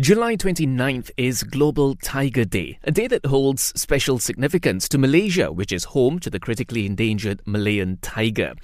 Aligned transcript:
July 0.00 0.36
29th 0.36 1.10
is 1.16 1.42
Global 1.42 1.96
Tiger 1.96 2.44
Day, 2.44 2.78
a 2.84 2.92
day 2.92 3.08
that 3.08 3.26
holds 3.26 3.72
special 3.74 4.20
significance 4.20 4.88
to 4.90 4.96
Malaysia, 4.96 5.50
which 5.50 5.72
is 5.72 5.82
home 5.82 6.20
to 6.20 6.30
the 6.30 6.38
critically 6.38 6.86
endangered 6.86 7.42
Malayan 7.46 7.98
tiger. 8.00 8.54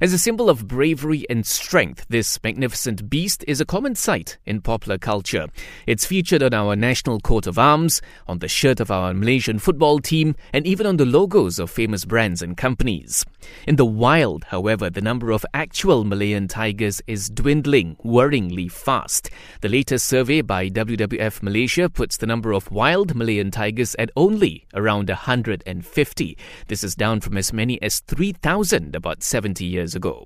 As 0.00 0.12
a 0.12 0.18
symbol 0.18 0.48
of 0.48 0.68
bravery 0.68 1.26
and 1.28 1.44
strength, 1.44 2.06
this 2.08 2.38
magnificent 2.44 3.10
beast 3.10 3.44
is 3.48 3.60
a 3.60 3.64
common 3.64 3.96
sight 3.96 4.38
in 4.46 4.60
popular 4.60 4.96
culture. 4.96 5.48
It's 5.84 6.06
featured 6.06 6.44
on 6.44 6.54
our 6.54 6.76
national 6.76 7.18
coat 7.18 7.48
of 7.48 7.58
arms, 7.58 8.00
on 8.28 8.38
the 8.38 8.46
shirt 8.46 8.78
of 8.78 8.92
our 8.92 9.12
Malaysian 9.12 9.58
football 9.58 9.98
team, 9.98 10.36
and 10.52 10.64
even 10.64 10.86
on 10.86 10.98
the 10.98 11.06
logos 11.06 11.58
of 11.58 11.70
famous 11.70 12.04
brands 12.04 12.40
and 12.40 12.56
companies. 12.56 13.26
In 13.66 13.74
the 13.74 13.84
wild, 13.84 14.44
however, 14.44 14.90
the 14.90 15.00
number 15.00 15.32
of 15.32 15.44
actual 15.54 16.04
Malayan 16.04 16.46
tigers 16.46 17.02
is 17.08 17.28
dwindling 17.30 17.96
worryingly 18.04 18.70
fast. 18.70 19.28
The 19.60 19.68
latest 19.68 20.06
survey 20.06 20.40
by 20.40 20.68
WWF 20.84 21.42
Malaysia 21.42 21.88
puts 21.88 22.18
the 22.18 22.26
number 22.26 22.52
of 22.52 22.70
wild 22.70 23.14
Malayan 23.14 23.50
tigers 23.50 23.96
at 23.98 24.10
only 24.16 24.66
around 24.74 25.08
150. 25.08 26.38
This 26.68 26.84
is 26.84 26.94
down 26.94 27.20
from 27.20 27.38
as 27.38 27.52
many 27.52 27.80
as 27.80 28.00
3,000 28.00 28.94
about 28.94 29.22
70 29.22 29.64
years 29.64 29.94
ago. 29.94 30.24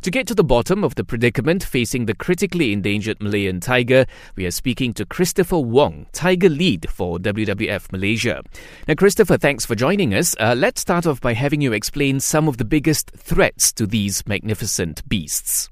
To 0.00 0.10
get 0.10 0.26
to 0.26 0.34
the 0.34 0.42
bottom 0.42 0.82
of 0.82 0.96
the 0.96 1.04
predicament 1.04 1.62
facing 1.62 2.06
the 2.06 2.14
critically 2.14 2.72
endangered 2.72 3.22
Malayan 3.22 3.60
tiger, 3.60 4.06
we 4.34 4.44
are 4.44 4.50
speaking 4.50 4.92
to 4.94 5.06
Christopher 5.06 5.60
Wong, 5.60 6.06
tiger 6.12 6.48
lead 6.48 6.90
for 6.90 7.18
WWF 7.18 7.92
Malaysia. 7.92 8.42
Now, 8.88 8.94
Christopher, 8.94 9.38
thanks 9.38 9.64
for 9.64 9.74
joining 9.74 10.14
us. 10.14 10.34
Uh, 10.40 10.54
let's 10.56 10.80
start 10.80 11.06
off 11.06 11.20
by 11.20 11.34
having 11.34 11.60
you 11.60 11.72
explain 11.72 12.18
some 12.18 12.48
of 12.48 12.56
the 12.56 12.64
biggest 12.64 13.12
threats 13.12 13.72
to 13.74 13.86
these 13.86 14.26
magnificent 14.26 15.08
beasts. 15.08 15.71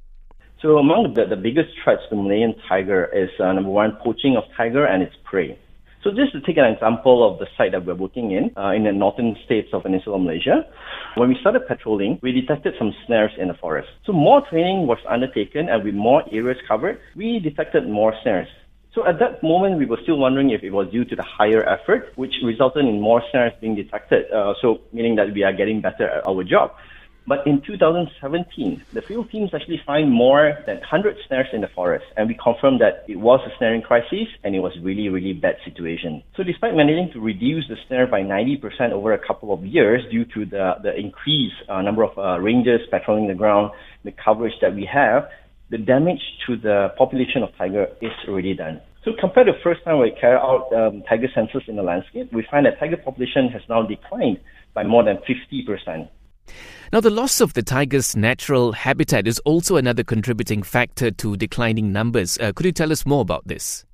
So 0.63 0.77
among 0.77 1.15
the, 1.15 1.25
the 1.25 1.37
biggest 1.37 1.71
threats 1.83 2.03
to 2.11 2.17
Malayan 2.17 2.55
tiger 2.69 3.09
is 3.17 3.31
uh, 3.41 3.51
number 3.53 3.71
one, 3.71 3.97
poaching 4.05 4.37
of 4.37 4.45
tiger 4.55 4.85
and 4.85 5.03
its 5.03 5.17
prey. 5.25 5.59
So 6.05 6.11
just 6.11 6.33
to 6.33 6.41
take 6.41 6.59
an 6.59 6.67
example 6.67 7.27
of 7.27 7.39
the 7.39 7.47
site 7.57 7.73
that 7.73 7.87
we're 7.87 7.95
working 7.95 8.33
in, 8.33 8.53
uh, 8.59 8.73
in 8.73 8.85
the 8.85 8.93
northern 8.93 9.37
states 9.47 9.69
of 9.73 9.85
Peninsular 9.85 10.19
Malaysia, 10.19 10.67
when 11.15 11.31
we 11.31 11.37
started 11.41 11.67
patrolling, 11.67 12.19
we 12.23 12.33
detected 12.33 12.75
some 12.79 12.93
snares 13.07 13.33
in 13.39 13.49
the 13.49 13.55
forest. 13.55 13.89
So 14.05 14.13
more 14.13 14.43
training 14.49 14.87
was 14.87 14.99
undertaken 15.09 15.71
and 15.71 15.83
with 15.83 15.95
more 15.95 16.25
areas 16.31 16.59
covered, 16.69 17.01
we 17.17 17.39
detected 17.39 17.89
more 17.89 18.15
snares. 18.23 18.49
So 18.95 19.07
at 19.07 19.19
that 19.21 19.43
moment, 19.43 19.79
we 19.79 19.87
were 19.87 19.99
still 20.03 20.19
wondering 20.19 20.51
if 20.51 20.63
it 20.63 20.71
was 20.71 20.91
due 20.91 21.05
to 21.07 21.17
the 21.17 21.23
higher 21.23 21.67
effort, 21.67 22.13
which 22.17 22.35
resulted 22.45 22.85
in 22.85 23.01
more 23.01 23.23
snares 23.31 23.53
being 23.61 23.77
detected. 23.77 24.31
Uh, 24.31 24.55
so 24.61 24.81
meaning 24.93 25.17
that 25.17 25.33
we 25.33 25.43
are 25.43 25.53
getting 25.53 25.81
better 25.81 26.09
at 26.09 26.27
our 26.27 26.45
job. 26.45 26.75
But 27.27 27.47
in 27.47 27.63
2017, 27.67 28.83
the 28.93 29.03
field 29.03 29.31
teams 29.31 29.51
actually 29.55 29.81
find 29.87 30.11
more 30.11 30.59
than 30.67 30.79
100 30.79 31.17
snares 31.29 31.47
in 31.53 31.61
the 31.61 31.69
forest, 31.75 32.05
and 32.17 32.29
we 32.29 32.37
confirmed 32.43 32.81
that 32.81 33.05
it 33.09 33.17
was 33.17 33.41
a 33.47 33.57
snaring 33.59 33.83
crisis 33.83 34.27
and 34.43 34.55
it 34.55 34.61
was 34.61 34.73
really, 34.83 35.09
really 35.09 35.33
bad 35.33 35.57
situation. 35.65 36.23
So 36.37 36.43
despite 36.43 36.75
managing 36.75 37.11
to 37.13 37.21
reduce 37.21 37.69
the 37.69 37.77
snare 37.87 38.07
by 38.07 38.23
90% 38.23 38.93
over 38.93 39.13
a 39.13 39.19
couple 39.19 39.53
of 39.53 39.65
years 39.65 40.03
due 40.11 40.25
to 40.35 40.45
the, 40.47 40.75
the 40.83 40.97
increased 40.99 41.57
uh, 41.69 41.83
number 41.83 42.03
of 42.03 42.17
uh, 42.19 42.41
rangers 42.41 42.81
patrolling 42.91 43.29
the 43.29 43.35
ground, 43.35 43.71
the 44.05 44.13
coverage 44.13 44.55
that 44.63 44.75
we 44.75 44.89
have, 44.93 45.29
the 45.71 45.79
damage 45.79 46.21
to 46.47 46.57
the 46.57 46.89
population 46.99 47.43
of 47.43 47.51
tiger 47.57 47.87
is 48.01 48.11
already 48.29 48.55
done. 48.55 48.81
So 49.05 49.13
compared 49.19 49.47
to 49.47 49.53
the 49.53 49.59
first 49.63 49.83
time 49.85 49.99
we 49.99 50.13
carried 50.21 50.41
out 50.41 50.69
um, 50.75 51.03
tiger 51.09 51.29
census 51.35 51.63
in 51.69 51.77
the 51.77 51.83
landscape, 51.83 52.33
we 52.33 52.47
find 52.51 52.67
that 52.67 52.79
tiger 52.79 52.97
population 52.97 53.49
has 53.49 53.63
now 53.69 53.83
declined 53.83 54.41
by 54.75 54.85
more 54.85 55.05
than 55.05 55.19
50%. 55.19 56.09
Now, 56.93 57.01
the 57.01 57.11
loss 57.11 57.41
of 57.41 57.53
the 57.53 57.63
tiger's 57.63 58.17
natural 58.17 58.73
habitat 58.73 59.29
is 59.29 59.39
also 59.41 59.77
another 59.77 60.03
contributing 60.03 60.63
factor 60.63 61.11
to 61.13 61.37
declining 61.37 61.93
numbers. 61.93 62.37
Uh, 62.39 62.53
could 62.55 62.67
you 62.67 62.73
tell 62.73 62.91
us 62.91 63.07
more 63.07 63.21
about 63.21 63.47
this? 63.47 63.85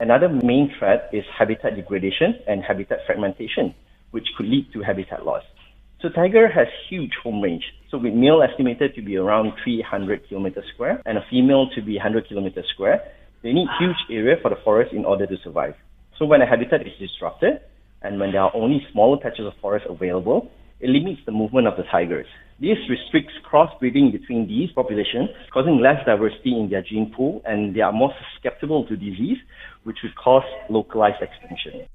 Another 0.00 0.28
main 0.28 0.72
threat 0.78 1.10
is 1.12 1.24
habitat 1.36 1.76
degradation 1.76 2.38
and 2.46 2.62
habitat 2.62 3.00
fragmentation, 3.04 3.74
which 4.12 4.26
could 4.36 4.46
lead 4.46 4.72
to 4.72 4.80
habitat 4.80 5.26
loss. 5.26 5.42
So 6.00 6.08
tiger 6.08 6.46
has 6.46 6.68
huge 6.88 7.10
home 7.22 7.42
range. 7.42 7.64
So 7.90 7.98
with 7.98 8.14
male 8.14 8.40
estimated 8.40 8.94
to 8.94 9.02
be 9.02 9.16
around 9.16 9.52
300 9.64 10.28
kilometers 10.28 10.64
square 10.72 11.02
and 11.04 11.18
a 11.18 11.24
female 11.28 11.68
to 11.74 11.82
be 11.82 11.96
100 11.96 12.28
kilometers 12.28 12.66
square, 12.72 13.02
they 13.42 13.52
need 13.52 13.66
huge 13.80 13.96
area 14.08 14.36
for 14.40 14.50
the 14.50 14.56
forest 14.64 14.92
in 14.92 15.04
order 15.04 15.26
to 15.26 15.36
survive. 15.42 15.74
So 16.16 16.24
when 16.24 16.40
a 16.40 16.46
habitat 16.46 16.82
is 16.82 16.92
disrupted 17.00 17.60
and 18.02 18.20
when 18.20 18.30
there 18.30 18.42
are 18.42 18.54
only 18.54 18.86
smaller 18.92 19.18
patches 19.18 19.46
of 19.46 19.54
forest 19.60 19.86
available, 19.90 20.50
it 20.80 20.90
limits 20.90 21.20
the 21.26 21.32
movement 21.32 21.66
of 21.66 21.76
the 21.76 21.84
tigers. 21.90 22.26
This 22.60 22.78
restricts 22.88 23.34
crossbreeding 23.50 24.12
between 24.12 24.48
these 24.48 24.70
populations, 24.72 25.30
causing 25.52 25.80
less 25.80 26.04
diversity 26.04 26.58
in 26.58 26.68
their 26.70 26.82
gene 26.82 27.12
pool, 27.14 27.40
and 27.44 27.74
they 27.74 27.80
are 27.80 27.92
more 27.92 28.12
susceptible 28.18 28.86
to 28.86 28.96
disease, 28.96 29.38
which 29.84 29.98
would 30.02 30.16
cause 30.16 30.44
localized 30.68 31.22
extinction. 31.22 31.88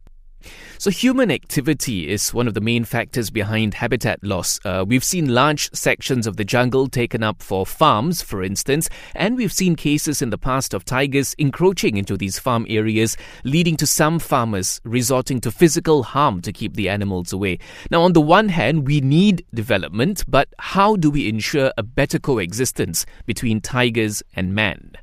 So, 0.77 0.89
human 0.89 1.31
activity 1.31 2.09
is 2.09 2.33
one 2.33 2.47
of 2.47 2.53
the 2.53 2.61
main 2.61 2.83
factors 2.83 3.29
behind 3.29 3.75
habitat 3.75 4.23
loss. 4.23 4.59
Uh, 4.65 4.83
we've 4.87 5.03
seen 5.03 5.33
large 5.33 5.71
sections 5.73 6.27
of 6.27 6.37
the 6.37 6.43
jungle 6.43 6.87
taken 6.87 7.23
up 7.23 7.41
for 7.41 7.65
farms, 7.65 8.21
for 8.21 8.43
instance, 8.43 8.89
and 9.15 9.37
we've 9.37 9.53
seen 9.53 9.75
cases 9.75 10.21
in 10.21 10.29
the 10.29 10.37
past 10.37 10.73
of 10.73 10.85
tigers 10.85 11.33
encroaching 11.37 11.97
into 11.97 12.17
these 12.17 12.39
farm 12.39 12.65
areas, 12.69 13.17
leading 13.43 13.77
to 13.77 13.87
some 13.87 14.19
farmers 14.19 14.81
resorting 14.83 15.39
to 15.41 15.51
physical 15.51 16.03
harm 16.03 16.41
to 16.41 16.51
keep 16.51 16.75
the 16.75 16.89
animals 16.89 17.33
away. 17.33 17.59
Now, 17.89 18.01
on 18.01 18.13
the 18.13 18.21
one 18.21 18.49
hand, 18.49 18.87
we 18.87 19.01
need 19.01 19.45
development, 19.53 20.23
but 20.27 20.49
how 20.59 20.95
do 20.95 21.09
we 21.09 21.27
ensure 21.27 21.71
a 21.77 21.83
better 21.83 22.19
coexistence 22.19 23.05
between 23.25 23.61
tigers 23.61 24.23
and 24.35 24.53
man? 24.53 24.93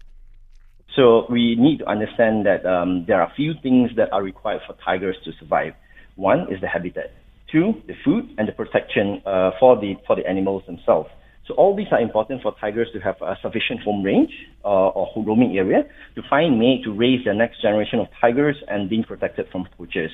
So 0.96 1.26
we 1.30 1.56
need 1.56 1.78
to 1.78 1.86
understand 1.88 2.46
that 2.46 2.66
um, 2.66 3.04
there 3.06 3.20
are 3.20 3.30
a 3.30 3.34
few 3.34 3.54
things 3.62 3.90
that 3.96 4.12
are 4.12 4.22
required 4.22 4.60
for 4.66 4.74
tigers 4.84 5.16
to 5.24 5.32
survive. 5.38 5.74
One 6.16 6.52
is 6.52 6.60
the 6.60 6.68
habitat. 6.68 7.12
Two, 7.50 7.74
the 7.86 7.94
food 8.04 8.34
and 8.38 8.46
the 8.48 8.52
protection 8.52 9.22
uh, 9.26 9.50
for 9.58 9.76
the 9.76 9.94
for 10.06 10.16
the 10.16 10.26
animals 10.28 10.62
themselves. 10.66 11.08
So 11.46 11.54
all 11.54 11.74
these 11.74 11.88
are 11.90 12.00
important 12.00 12.42
for 12.42 12.54
tigers 12.60 12.88
to 12.92 13.00
have 13.00 13.16
a 13.22 13.36
sufficient 13.42 13.80
home 13.80 14.04
range 14.04 14.30
uh, 14.64 14.68
or 14.68 15.24
roaming 15.24 15.58
area 15.58 15.82
to 16.14 16.22
find 16.30 16.60
mate 16.60 16.84
to 16.84 16.92
raise 16.92 17.24
the 17.24 17.34
next 17.34 17.60
generation 17.60 17.98
of 17.98 18.06
tigers 18.20 18.56
and 18.68 18.88
being 18.88 19.02
protected 19.02 19.46
from 19.50 19.66
poachers. 19.76 20.12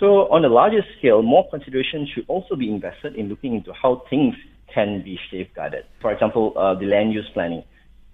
So 0.00 0.32
on 0.32 0.44
a 0.44 0.48
larger 0.48 0.82
scale, 0.98 1.22
more 1.22 1.48
consideration 1.50 2.08
should 2.14 2.24
also 2.26 2.56
be 2.56 2.70
invested 2.70 3.16
in 3.16 3.28
looking 3.28 3.54
into 3.54 3.72
how 3.74 4.02
things 4.08 4.34
can 4.72 5.02
be 5.04 5.18
safeguarded. 5.30 5.84
For 6.00 6.10
example, 6.10 6.54
uh, 6.56 6.74
the 6.74 6.86
land 6.86 7.12
use 7.12 7.28
planning. 7.34 7.64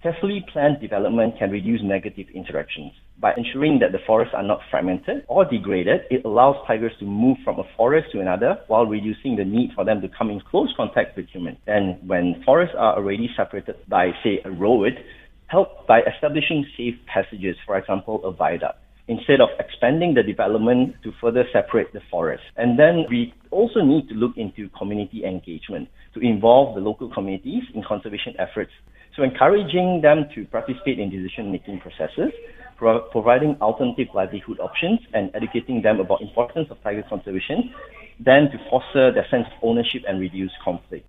Carefully 0.01 0.47
planned 0.53 0.81
development 0.81 1.35
can 1.41 1.51
reduce 1.51 1.83
negative 1.83 2.27
interactions. 2.33 2.93
By 3.19 3.35
ensuring 3.37 3.81
that 3.81 3.91
the 3.91 3.99
forests 4.07 4.33
are 4.33 4.45
not 4.45 4.61
fragmented 4.71 5.25
or 5.27 5.45
degraded, 5.45 6.03
it 6.09 6.25
allows 6.25 6.55
tigers 6.69 6.93
to 7.01 7.05
move 7.05 7.37
from 7.45 7.59
a 7.59 7.65
forest 7.77 8.13
to 8.13 8.21
another 8.21 8.61
while 8.69 8.87
reducing 8.87 9.35
the 9.35 9.45
need 9.45 9.71
for 9.75 9.85
them 9.85 10.01
to 10.03 10.09
come 10.17 10.31
in 10.31 10.41
close 10.41 10.73
contact 10.77 11.17
with 11.17 11.27
humans. 11.27 11.59
And 11.67 11.99
when 12.09 12.41
forests 12.45 12.77
are 12.79 12.95
already 12.95 13.29
separated 13.37 13.75
by, 13.89 14.13
say, 14.23 14.41
a 14.45 14.53
road, 14.53 14.93
help 15.49 15.89
by 15.89 16.03
establishing 16.03 16.65
safe 16.77 16.95
passages, 17.13 17.57
for 17.67 17.77
example, 17.77 18.25
a 18.25 18.31
viaduct 18.31 18.79
instead 19.09 19.41
of 19.41 19.49
expanding 19.59 20.15
the 20.15 20.23
development 20.23 20.95
to 21.03 21.11
further 21.21 21.43
separate 21.53 21.93
the 21.93 22.01
forest. 22.09 22.45
And 22.57 22.79
then 22.79 23.07
we 23.11 23.35
also 23.51 23.81
need 23.81 24.09
to 24.11 24.15
look 24.15 24.37
into 24.37 24.69
community 24.79 25.25
engagement 25.25 25.89
to 26.15 26.21
involve 26.21 26.77
the 26.77 26.83
local 26.83 27.13
communities 27.13 27.65
in 27.75 27.83
conservation 27.83 28.35
efforts 28.39 28.71
so 29.19 29.25
encouraging 29.25 30.01
them 30.01 30.27
to 30.35 30.47
participate 30.47 31.01
in 31.01 31.11
decision-making 31.11 31.81
processes, 31.81 32.33
pro- 32.77 33.01
providing 33.11 33.57
alternative 33.61 34.07
livelihood 34.15 34.61
options, 34.61 35.01
and 35.13 35.31
educating 35.35 35.83
them 35.83 35.99
about 35.99 36.23
importance 36.23 36.69
of 36.71 36.81
tiger 36.83 37.03
conservation, 37.09 37.75
then 38.21 38.49
to 38.53 38.59
foster 38.71 39.13
their 39.13 39.27
sense 39.29 39.47
of 39.49 39.53
ownership 39.63 40.03
and 40.09 40.21
reduce 40.21 40.53
conflict. 40.65 41.07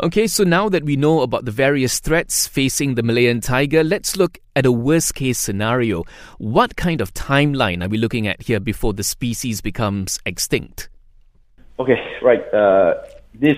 Okay, 0.00 0.28
so 0.28 0.44
now 0.44 0.68
that 0.68 0.84
we 0.84 0.94
know 0.94 1.22
about 1.22 1.44
the 1.44 1.50
various 1.50 1.98
threats 1.98 2.46
facing 2.46 2.94
the 2.94 3.02
Malayan 3.02 3.40
tiger, 3.40 3.82
let's 3.82 4.16
look 4.16 4.38
at 4.54 4.64
a 4.64 4.70
worst 4.70 5.16
case 5.16 5.40
scenario. 5.40 6.04
What 6.38 6.76
kind 6.76 7.00
of 7.00 7.12
timeline 7.12 7.84
are 7.84 7.88
we 7.88 7.98
looking 7.98 8.28
at 8.28 8.42
here 8.42 8.60
before 8.60 8.92
the 8.92 9.02
species 9.02 9.60
becomes 9.60 10.20
extinct? 10.24 10.88
Okay, 11.80 11.96
right. 12.22 12.42
Uh, 12.54 12.94
this 13.34 13.56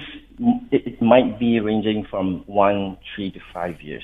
it, 0.70 1.00
might 1.02 1.38
be 1.38 1.60
ranging 1.60 2.06
from 2.08 2.44
one, 2.46 2.96
three 3.14 3.30
to 3.30 3.40
five 3.52 3.80
years. 3.80 4.02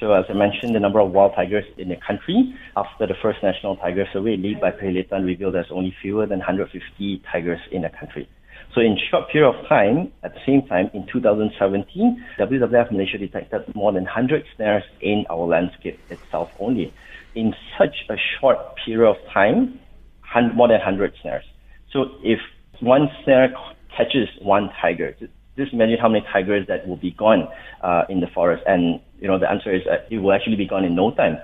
So 0.00 0.12
as 0.12 0.24
I 0.28 0.32
mentioned, 0.32 0.74
the 0.74 0.80
number 0.80 1.00
of 1.00 1.10
wild 1.10 1.32
tigers 1.34 1.64
in 1.76 1.88
the 1.88 1.96
country 1.96 2.54
after 2.76 3.06
the 3.06 3.14
first 3.20 3.38
national 3.42 3.76
tiger 3.76 4.06
survey 4.12 4.36
led 4.36 4.60
by 4.60 4.70
Perhilitan 4.70 5.24
revealed 5.24 5.54
there's 5.54 5.70
only 5.70 5.94
fewer 6.00 6.26
than 6.26 6.38
150 6.38 7.22
tigers 7.30 7.60
in 7.72 7.82
the 7.82 7.90
country. 7.90 8.28
So 8.74 8.80
in 8.80 8.96
short 9.10 9.30
period 9.30 9.48
of 9.48 9.66
time, 9.66 10.12
at 10.22 10.34
the 10.34 10.40
same 10.46 10.66
time, 10.68 10.90
in 10.94 11.06
2017, 11.10 12.24
WWF 12.38 12.92
Malaysia 12.92 13.18
detected 13.18 13.74
more 13.74 13.92
than 13.92 14.04
100 14.04 14.44
snares 14.54 14.84
in 15.00 15.24
our 15.30 15.46
landscape 15.46 15.98
itself 16.10 16.50
only. 16.60 16.92
In 17.34 17.54
such 17.78 17.96
a 18.10 18.16
short 18.38 18.58
period 18.84 19.10
of 19.10 19.16
time, 19.32 19.80
more 20.54 20.68
than 20.68 20.78
100 20.78 21.14
snares. 21.22 21.44
So 21.92 22.10
if 22.22 22.38
one 22.80 23.08
snare 23.24 23.52
catches 23.96 24.28
one 24.40 24.70
tiger, 24.80 25.16
just 25.58 25.72
imagine 25.72 25.98
how 26.00 26.08
many 26.08 26.24
tigers 26.32 26.66
that 26.68 26.86
will 26.88 26.96
be 26.96 27.10
gone 27.10 27.48
uh, 27.82 28.04
in 28.08 28.20
the 28.20 28.28
forest. 28.28 28.62
And 28.66 29.00
you 29.20 29.28
know, 29.28 29.38
the 29.38 29.50
answer 29.50 29.74
is 29.74 29.82
it 30.10 30.18
will 30.18 30.32
actually 30.32 30.56
be 30.56 30.66
gone 30.66 30.84
in 30.84 30.94
no 30.94 31.10
time. 31.10 31.36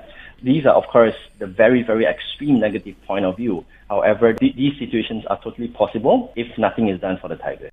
These 0.42 0.64
are, 0.66 0.74
of 0.74 0.84
course, 0.90 1.14
the 1.38 1.46
very, 1.46 1.82
very 1.82 2.06
extreme 2.06 2.60
negative 2.60 2.96
point 3.06 3.24
of 3.24 3.36
view. 3.36 3.64
However, 3.88 4.32
th- 4.32 4.56
these 4.56 4.72
situations 4.78 5.24
are 5.28 5.40
totally 5.42 5.68
possible 5.68 6.32
if 6.36 6.46
nothing 6.58 6.88
is 6.88 7.00
done 7.00 7.18
for 7.20 7.28
the 7.28 7.36
tiger. 7.36 7.70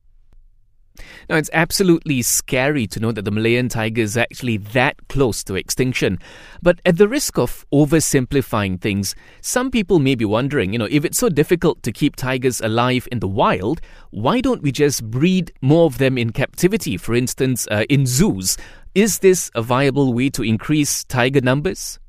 Now, 1.29 1.38
it's 1.38 1.50
absolutely 1.53 2.21
scary 2.21 2.88
to 2.88 3.00
know 3.00 3.12
that 3.12 3.23
the 3.23 3.31
Malayan 3.31 3.69
tiger 3.69 4.01
is 4.01 4.18
actually 4.18 4.57
that 4.57 4.95
close 5.09 5.44
to 5.45 5.56
extinction. 5.56 6.19
But 6.62 6.81
at 6.85 6.97
the 6.97 7.07
risk 7.07 7.38
of 7.38 7.65
oversimplifying 7.73 8.81
things, 8.81 9.15
some 9.41 9.71
people 9.71 10.00
may 10.00 10.15
be 10.15 10.25
wondering, 10.25 10.73
you 10.73 10.79
know, 10.79 10.88
if 10.89 11.06
it's 11.06 11.18
so 11.18 11.29
difficult 11.29 11.83
to 11.83 11.91
keep 11.91 12.15
tigers 12.15 12.62
alive 12.62 13.07
in 13.12 13.19
the 13.19 13.27
wild, 13.27 13.81
why 14.12 14.41
don't 14.41 14.62
we 14.62 14.71
just 14.71 15.09
breed 15.09 15.51
more 15.62 15.85
of 15.85 15.97
them 15.97 16.18
in 16.18 16.31
captivity, 16.31 16.97
for 16.97 17.15
instance, 17.15 17.68
uh, 17.71 17.85
in 17.89 18.06
zoos? 18.06 18.57
Is 18.94 19.19
this 19.19 19.50
a 19.56 19.62
viable 19.62 20.13
way 20.13 20.29
to 20.31 20.44
increase 20.44 21.03
tiger 21.06 21.41
numbers? 21.41 22.00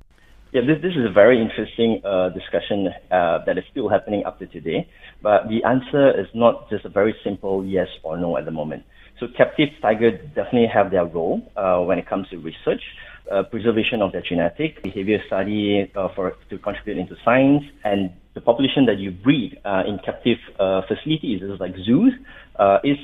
Yeah, 0.52 0.60
this, 0.66 0.82
this 0.82 0.92
is 0.92 1.06
a 1.08 1.12
very 1.12 1.40
interesting 1.40 2.02
uh, 2.04 2.28
discussion 2.28 2.88
uh, 3.10 3.38
that 3.46 3.56
is 3.56 3.64
still 3.70 3.88
happening 3.88 4.24
up 4.26 4.38
to 4.40 4.46
today. 4.46 4.86
But 5.22 5.48
the 5.48 5.64
answer 5.64 6.10
is 6.20 6.26
not 6.34 6.68
just 6.68 6.84
a 6.84 6.90
very 6.90 7.14
simple 7.24 7.64
yes 7.64 7.88
or 8.02 8.18
no 8.18 8.36
at 8.36 8.44
the 8.44 8.50
moment. 8.50 8.82
So 9.22 9.28
captive 9.36 9.68
tiger 9.80 10.10
definitely 10.34 10.66
have 10.74 10.90
their 10.90 11.04
role 11.04 11.40
uh, 11.56 11.78
when 11.78 11.96
it 11.96 12.08
comes 12.08 12.28
to 12.30 12.38
research, 12.38 12.82
uh, 13.30 13.44
preservation 13.44 14.02
of 14.02 14.10
their 14.10 14.20
genetic, 14.20 14.82
behavior 14.82 15.18
study 15.28 15.88
uh, 15.94 16.08
for 16.16 16.32
to 16.50 16.58
contribute 16.58 16.98
into 16.98 17.14
science, 17.24 17.62
and 17.84 18.10
the 18.34 18.40
population 18.40 18.84
that 18.86 18.98
you 18.98 19.12
breed 19.12 19.60
uh, 19.64 19.84
in 19.86 20.00
captive 20.04 20.38
uh, 20.58 20.82
facilities, 20.88 21.40
like 21.60 21.76
zoos, 21.86 22.12
uh, 22.58 22.78
is 22.82 22.96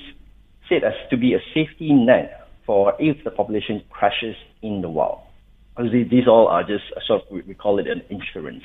said 0.69 0.83
as 0.83 0.95
to 1.11 1.17
be 1.17 1.35
a 1.35 1.39
safety 1.55 1.93
net 1.93 2.49
for 2.67 2.95
if 2.99 3.23
the 3.23 3.31
population 3.31 3.81
crashes 3.89 4.35
in 4.61 4.81
the 4.81 4.89
wild. 4.89 5.21
These 5.79 6.27
all 6.27 6.49
are 6.49 6.65
just 6.65 6.83
sort 7.07 7.23
of, 7.23 7.47
we 7.47 7.55
call 7.55 7.79
it 7.79 7.87
an 7.87 8.03
insurance. 8.11 8.65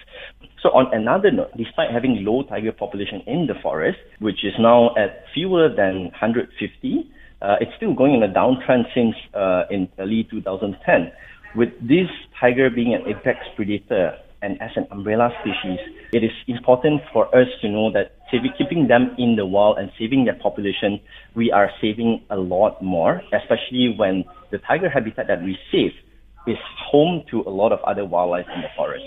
So 0.64 0.70
on 0.70 0.92
another 0.92 1.30
note, 1.30 1.52
despite 1.56 1.92
having 1.92 2.26
low 2.26 2.42
tiger 2.42 2.72
population 2.72 3.22
in 3.28 3.46
the 3.46 3.54
forest, 3.62 4.00
which 4.18 4.44
is 4.44 4.54
now 4.58 4.96
at 4.96 5.26
fewer 5.36 5.70
than 5.70 6.06
150, 6.18 7.12
uh, 7.44 7.58
it's 7.60 7.72
still 7.76 7.94
going 7.94 8.16
in 8.16 8.24
a 8.24 8.28
downtrend 8.28 8.86
since 8.96 9.16
uh, 9.34 9.64
in 9.70 9.90
early 10.00 10.26
2010. 10.32 11.12
With 11.56 11.70
this 11.82 12.08
tiger 12.40 12.70
being 12.70 12.96
an 12.96 13.02
apex 13.08 13.40
predator 13.56 14.18
and 14.42 14.60
as 14.62 14.72
an 14.76 14.88
umbrella 14.92 15.30
species, 15.42 15.80
it 16.14 16.24
is 16.24 16.32
important 16.48 17.02
for 17.12 17.28
us 17.36 17.48
to 17.62 17.70
know 17.70 17.92
that 17.92 18.16
keeping 18.58 18.88
them 18.88 19.16
in 19.18 19.36
the 19.36 19.46
wild 19.46 19.78
and 19.78 19.92
saving 20.00 20.26
their 20.26 20.36
population, 20.36 21.00
we 21.36 21.52
are 21.52 21.70
saving 21.80 22.24
a 22.30 22.38
lot 22.38 22.82
more, 22.82 23.22
especially 23.32 23.94
when 23.96 24.26
the 24.52 24.58
tiger 24.60 24.90
habitat 24.90 25.28
that 25.28 25.44
we 25.44 25.58
save 25.72 25.92
is 26.48 26.58
home 26.92 27.24
to 27.30 27.42
a 27.42 27.50
lot 27.50 27.72
of 27.72 27.80
other 27.86 28.06
wildlife 28.06 28.48
in 28.54 28.62
the 28.62 28.68
forest. 28.76 29.06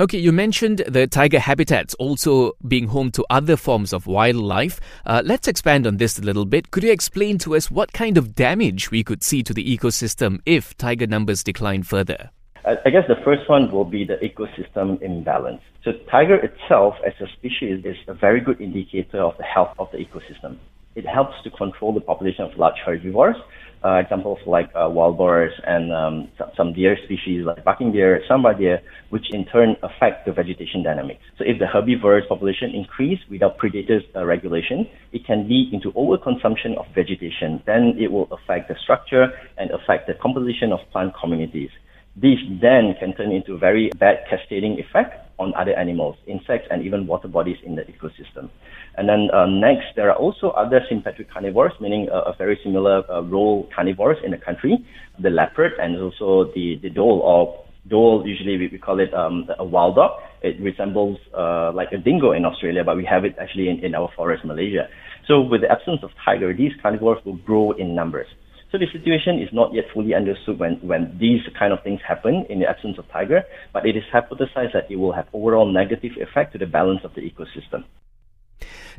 Okay, 0.00 0.18
you 0.18 0.32
mentioned 0.32 0.84
the 0.88 1.06
tiger 1.06 1.38
habitats 1.38 1.94
also 1.94 2.52
being 2.66 2.88
home 2.88 3.10
to 3.12 3.24
other 3.30 3.56
forms 3.56 3.92
of 3.92 4.06
wildlife. 4.06 4.80
Uh, 5.06 5.22
let's 5.24 5.48
expand 5.48 5.86
on 5.86 5.96
this 5.96 6.18
a 6.18 6.22
little 6.22 6.44
bit. 6.44 6.70
Could 6.70 6.82
you 6.82 6.92
explain 6.92 7.38
to 7.38 7.54
us 7.54 7.70
what 7.70 7.92
kind 7.92 8.16
of 8.16 8.34
damage 8.34 8.90
we 8.90 9.04
could 9.04 9.22
see 9.22 9.42
to 9.42 9.54
the 9.54 9.76
ecosystem 9.76 10.40
if 10.46 10.76
tiger 10.76 11.06
numbers 11.06 11.42
decline 11.42 11.82
further? 11.82 12.30
I 12.64 12.90
guess 12.90 13.08
the 13.08 13.16
first 13.24 13.48
one 13.48 13.72
will 13.72 13.84
be 13.84 14.04
the 14.04 14.18
ecosystem 14.18 15.02
imbalance. 15.02 15.62
So 15.82 15.92
tiger 16.08 16.36
itself 16.36 16.94
as 17.04 17.12
a 17.20 17.26
species 17.32 17.84
is 17.84 17.96
a 18.06 18.14
very 18.14 18.40
good 18.40 18.60
indicator 18.60 19.20
of 19.20 19.36
the 19.36 19.42
health 19.42 19.74
of 19.80 19.90
the 19.90 19.98
ecosystem. 19.98 20.58
It 20.94 21.04
helps 21.04 21.34
to 21.42 21.50
control 21.50 21.92
the 21.92 22.00
population 22.00 22.44
of 22.44 22.56
large 22.56 22.78
herbivores, 22.86 23.36
uh, 23.84 23.94
examples 23.96 24.38
like 24.46 24.70
uh, 24.74 24.88
wild 24.88 25.16
boars 25.16 25.52
and 25.66 25.92
um, 25.92 26.28
some 26.56 26.72
deer 26.72 26.96
species 27.04 27.44
like 27.44 27.64
barking 27.64 27.92
deer, 27.92 28.22
sambar 28.28 28.56
deer, 28.56 28.80
which 29.10 29.26
in 29.30 29.44
turn 29.46 29.76
affect 29.82 30.26
the 30.26 30.32
vegetation 30.32 30.82
dynamics. 30.82 31.22
So 31.38 31.44
if 31.44 31.58
the 31.58 31.66
herbivores 31.66 32.24
population 32.28 32.70
increase 32.74 33.20
without 33.30 33.58
predators 33.58 34.02
uh, 34.14 34.24
regulation, 34.24 34.88
it 35.12 35.26
can 35.26 35.48
lead 35.48 35.72
into 35.72 35.92
overconsumption 35.92 36.78
of 36.78 36.86
vegetation. 36.94 37.62
Then 37.66 37.94
it 37.98 38.10
will 38.10 38.28
affect 38.32 38.68
the 38.68 38.76
structure 38.82 39.28
and 39.58 39.70
affect 39.70 40.06
the 40.06 40.14
composition 40.14 40.72
of 40.72 40.80
plant 40.90 41.14
communities. 41.20 41.70
This 42.14 42.38
then 42.60 42.94
can 43.00 43.14
turn 43.14 43.32
into 43.32 43.56
very 43.56 43.90
bad 43.98 44.24
cascading 44.28 44.78
effect 44.78 45.21
on 45.38 45.52
other 45.54 45.72
animals, 45.74 46.16
insects, 46.26 46.68
and 46.70 46.84
even 46.84 47.06
water 47.06 47.28
bodies 47.28 47.56
in 47.64 47.76
the 47.76 47.82
ecosystem. 47.82 48.50
And 48.96 49.08
then 49.08 49.30
uh, 49.32 49.46
next, 49.46 49.96
there 49.96 50.10
are 50.10 50.16
also 50.16 50.50
other 50.50 50.80
sympatric 50.88 51.30
carnivores, 51.30 51.72
meaning 51.80 52.08
uh, 52.10 52.32
a 52.32 52.36
very 52.36 52.58
similar 52.62 53.10
uh, 53.10 53.22
role 53.22 53.68
carnivores 53.74 54.18
in 54.24 54.30
the 54.30 54.38
country, 54.38 54.84
the 55.20 55.30
leopard 55.30 55.72
and 55.80 55.96
also 55.96 56.52
the, 56.54 56.78
the 56.82 56.90
dhole 56.90 57.20
or 57.20 57.64
dole, 57.88 58.22
usually 58.26 58.56
we, 58.58 58.68
we 58.68 58.78
call 58.78 59.00
it 59.00 59.12
um, 59.14 59.48
a 59.58 59.64
wild 59.64 59.96
dog. 59.96 60.20
It 60.42 60.60
resembles 60.60 61.18
uh, 61.36 61.72
like 61.72 61.92
a 61.92 61.98
dingo 61.98 62.32
in 62.32 62.44
Australia, 62.44 62.84
but 62.84 62.96
we 62.96 63.04
have 63.04 63.24
it 63.24 63.36
actually 63.40 63.68
in, 63.68 63.84
in 63.84 63.94
our 63.94 64.10
forest, 64.14 64.44
Malaysia. 64.44 64.88
So 65.26 65.40
with 65.40 65.62
the 65.62 65.70
absence 65.70 66.00
of 66.02 66.10
tiger, 66.24 66.52
these 66.52 66.72
carnivores 66.80 67.24
will 67.24 67.36
grow 67.36 67.72
in 67.72 67.94
numbers. 67.94 68.26
So 68.72 68.78
the 68.78 68.86
situation 68.90 69.38
is 69.38 69.50
not 69.52 69.74
yet 69.74 69.84
fully 69.92 70.14
understood 70.14 70.58
when, 70.58 70.76
when 70.80 71.14
these 71.20 71.42
kind 71.58 71.74
of 71.74 71.82
things 71.82 72.00
happen 72.08 72.46
in 72.48 72.58
the 72.58 72.66
absence 72.66 72.96
of 72.96 73.04
tiger, 73.12 73.42
but 73.70 73.84
it 73.84 73.96
is 73.96 74.02
hypothesized 74.10 74.72
that 74.72 74.90
it 74.90 74.96
will 74.96 75.12
have 75.12 75.26
overall 75.34 75.70
negative 75.70 76.12
effect 76.16 76.54
to 76.54 76.58
the 76.58 76.64
balance 76.64 77.00
of 77.04 77.12
the 77.14 77.20
ecosystem. 77.20 77.84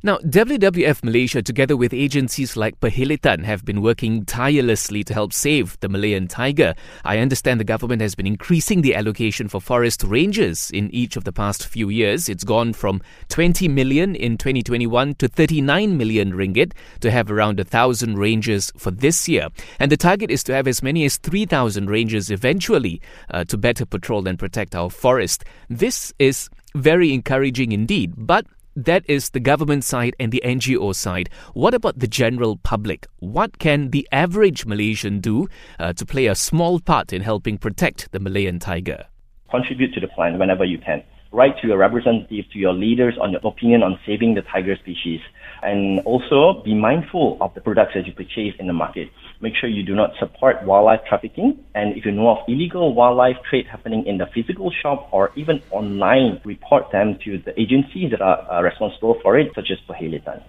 Now, 0.01 0.17
WWF 0.17 1.03
Malaysia, 1.03 1.41
together 1.41 1.77
with 1.77 1.93
agencies 1.93 2.57
like 2.57 2.79
Perhilitan, 2.79 3.43
have 3.43 3.63
been 3.63 3.81
working 3.81 4.25
tirelessly 4.25 5.03
to 5.03 5.13
help 5.13 5.33
save 5.33 5.79
the 5.81 5.89
Malayan 5.89 6.27
tiger. 6.27 6.73
I 7.03 7.19
understand 7.19 7.59
the 7.59 7.65
government 7.65 8.01
has 8.01 8.15
been 8.15 8.25
increasing 8.25 8.81
the 8.81 8.95
allocation 8.95 9.47
for 9.47 9.61
forest 9.61 10.03
rangers 10.03 10.71
in 10.71 10.89
each 10.93 11.15
of 11.15 11.25
the 11.25 11.31
past 11.31 11.67
few 11.67 11.89
years. 11.89 12.29
It's 12.29 12.43
gone 12.43 12.73
from 12.73 13.01
20 13.29 13.67
million 13.67 14.15
in 14.15 14.37
2021 14.37 15.15
to 15.15 15.27
39 15.27 15.97
million 15.97 16.33
ringgit 16.33 16.73
to 17.01 17.11
have 17.11 17.29
around 17.29 17.59
a 17.59 17.63
thousand 17.63 18.17
rangers 18.17 18.71
for 18.77 18.91
this 18.91 19.27
year. 19.27 19.49
And 19.79 19.91
the 19.91 19.97
target 19.97 20.31
is 20.31 20.43
to 20.45 20.53
have 20.53 20.67
as 20.67 20.81
many 20.81 21.05
as 21.05 21.17
3,000 21.17 21.89
rangers 21.89 22.31
eventually 22.31 23.01
uh, 23.29 23.43
to 23.45 23.57
better 23.57 23.85
patrol 23.85 24.27
and 24.27 24.39
protect 24.39 24.75
our 24.75 24.89
forest. 24.89 25.43
This 25.69 26.13
is 26.19 26.49
very 26.75 27.13
encouraging 27.13 27.71
indeed, 27.71 28.13
but 28.17 28.45
that 28.75 29.03
is 29.07 29.29
the 29.29 29.39
government 29.39 29.83
side 29.83 30.15
and 30.19 30.31
the 30.31 30.41
NGO 30.43 30.95
side. 30.95 31.29
What 31.53 31.73
about 31.73 31.99
the 31.99 32.07
general 32.07 32.57
public? 32.57 33.07
What 33.19 33.59
can 33.59 33.91
the 33.91 34.07
average 34.11 34.65
Malaysian 34.65 35.19
do 35.19 35.47
uh, 35.79 35.93
to 35.93 36.05
play 36.05 36.27
a 36.27 36.35
small 36.35 36.79
part 36.79 37.13
in 37.13 37.21
helping 37.21 37.57
protect 37.57 38.11
the 38.11 38.19
Malayan 38.19 38.59
tiger? 38.59 39.05
Contribute 39.51 39.93
to 39.93 39.99
the 39.99 40.07
plan 40.07 40.39
whenever 40.39 40.65
you 40.65 40.79
can. 40.79 41.03
Write 41.33 41.57
to 41.61 41.67
your 41.67 41.79
representative, 41.79 42.45
to 42.53 42.59
your 42.59 42.73
leaders 42.73 43.17
on 43.19 43.31
your 43.31 43.41
opinion 43.43 43.81
on 43.81 43.99
saving 44.05 44.35
the 44.35 44.43
tiger 44.43 44.75
species. 44.75 45.19
And 45.63 45.99
also 46.01 46.61
be 46.63 46.75
mindful 46.75 47.37
of 47.41 47.55
the 47.55 47.61
products 47.61 47.93
that 47.95 48.05
you 48.05 48.13
purchase 48.13 48.53
in 48.59 48.67
the 48.67 48.73
market. 48.73 49.09
Make 49.41 49.55
sure 49.55 49.67
you 49.67 49.81
do 49.81 49.95
not 49.95 50.11
support 50.19 50.63
wildlife 50.63 50.99
trafficking. 51.09 51.57
And 51.73 51.97
if 51.97 52.05
you 52.05 52.11
know 52.11 52.29
of 52.29 52.37
illegal 52.47 52.93
wildlife 52.93 53.37
trade 53.49 53.65
happening 53.65 54.05
in 54.05 54.19
the 54.19 54.27
physical 54.27 54.71
shop 54.71 55.09
or 55.11 55.31
even 55.35 55.59
online, 55.71 56.39
report 56.45 56.91
them 56.91 57.17
to 57.25 57.39
the 57.39 57.59
agencies 57.59 58.11
that 58.11 58.21
are, 58.21 58.39
are 58.49 58.63
responsible 58.63 59.19
for 59.23 59.37
it, 59.39 59.51
such 59.55 59.71
as 59.71 59.79
Perhilitan. 59.89 60.43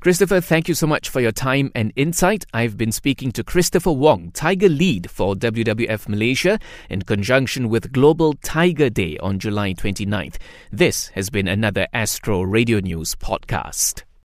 Christopher, 0.00 0.40
thank 0.40 0.68
you 0.68 0.74
so 0.74 0.86
much 0.86 1.08
for 1.08 1.20
your 1.20 1.32
time 1.32 1.72
and 1.74 1.92
insight. 1.96 2.46
I've 2.54 2.76
been 2.76 2.92
speaking 2.92 3.32
to 3.32 3.42
Christopher 3.42 3.90
Wong, 3.90 4.30
Tiger 4.32 4.68
Lead 4.68 5.10
for 5.10 5.34
WWF 5.34 6.08
Malaysia, 6.08 6.60
in 6.88 7.02
conjunction 7.02 7.68
with 7.68 7.92
Global 7.92 8.34
Tiger 8.34 8.88
Day 8.88 9.18
on 9.18 9.40
July 9.40 9.72
29th. 10.26 10.36
This 10.72 11.08
has 11.08 11.30
been 11.30 11.48
another 11.48 11.86
Astro 11.92 12.42
Radio 12.42 12.80
News 12.80 13.14
podcast. 13.14 14.05